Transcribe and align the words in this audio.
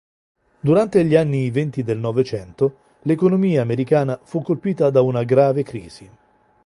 Durante 0.61 1.05
gli 1.05 1.13
anni 1.15 1.51
Venti 1.51 1.83
del 1.83 1.99
Novecento, 1.99 2.77
l'economia 3.03 3.61
americana 3.61 4.19
fu 4.23 4.41
colpita 4.41 4.89
da 4.89 5.01
una 5.01 5.23
grave 5.23 5.61
crisi 5.61 6.09